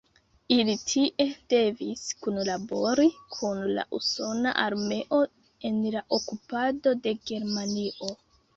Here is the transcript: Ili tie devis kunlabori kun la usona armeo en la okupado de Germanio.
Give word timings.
Ili 0.53 0.73
tie 0.91 1.25
devis 1.53 2.01
kunlabori 2.23 3.05
kun 3.37 3.61
la 3.77 3.85
usona 3.99 4.55
armeo 4.65 5.23
en 5.71 5.79
la 5.99 6.05
okupado 6.21 6.99
de 7.07 7.17
Germanio. 7.33 8.15